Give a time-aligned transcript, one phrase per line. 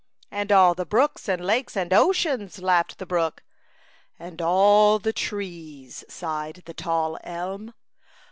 [0.31, 3.43] "And all the brooks and lakes and ocean,'* laughed the brook.
[4.17, 7.75] "And all the trees,'* sighed the tall elm.